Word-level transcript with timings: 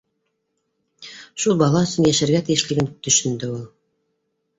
шул 1.43 1.59
бала 1.59 1.83
өсөн 1.87 2.07
йәшәргә 2.11 2.41
тейешлеген 2.47 2.89
төшөндө 3.09 3.51
ул 3.57 3.61